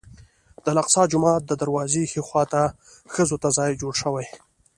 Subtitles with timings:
[0.63, 2.61] د الاقصی جومات د دروازې ښي خوا ته
[3.13, 4.27] ښځو ته ځای جوړ شوی.